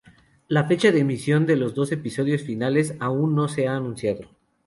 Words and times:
La 0.47 0.63
fecha 0.63 0.91
de 0.91 1.01
emisión 1.01 1.45
de 1.45 1.55
los 1.55 1.75
dos 1.75 1.91
episodios 1.91 2.41
finales 2.41 2.95
aún 2.99 3.35
no 3.35 3.47
se 3.47 3.67
ha 3.67 3.75
anunciado. 3.75 4.29